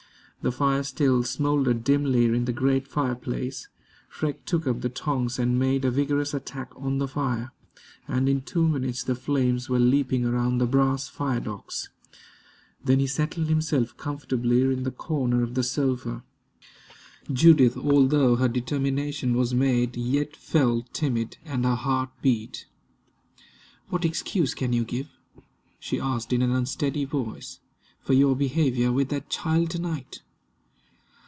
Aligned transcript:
The 0.43 0.51
fire 0.51 0.81
still 0.81 1.21
smoldered 1.23 1.83
dimly 1.83 2.25
in 2.25 2.45
the 2.45 2.51
great 2.51 2.87
fireplace. 2.87 3.67
Freke 4.09 4.43
took 4.43 4.65
up 4.65 4.81
the 4.81 4.89
tongs 4.89 5.37
and 5.37 5.59
made 5.59 5.85
a 5.85 5.91
vigorous 5.91 6.33
attack 6.33 6.71
on 6.75 6.97
the 6.97 7.07
fire, 7.07 7.51
and 8.07 8.27
in 8.27 8.41
two 8.41 8.67
minutes 8.67 9.03
the 9.03 9.13
flames 9.13 9.69
were 9.69 9.77
leaping 9.77 10.25
around 10.25 10.57
the 10.57 10.65
brass 10.65 11.07
firedogs. 11.07 11.89
Then 12.83 12.97
he 12.99 13.05
settled 13.05 13.49
himself 13.49 13.95
comfortably 13.97 14.63
in 14.63 14.81
the 14.81 14.89
corner 14.89 15.43
of 15.43 15.53
the 15.53 15.61
sofa. 15.61 16.23
Judith, 17.31 17.77
although 17.77 18.37
her 18.37 18.47
determination 18.47 19.35
was 19.37 19.53
made, 19.53 19.95
yet 19.95 20.35
felt 20.35 20.91
timid, 20.91 21.37
and 21.45 21.65
her 21.65 21.75
heart 21.75 22.09
beat. 22.23 22.65
"What 23.89 24.05
excuse 24.05 24.55
can 24.55 24.73
you 24.73 24.85
give," 24.85 25.11
she 25.79 25.99
asked 25.99 26.33
in 26.33 26.41
an 26.41 26.49
unsteady 26.51 27.05
voice, 27.05 27.59
"for 28.01 28.13
your 28.13 28.35
behavior 28.35 28.91
with 28.91 29.09
that 29.09 29.29
child 29.29 29.69
to 29.69 29.79
night?" 29.79 30.23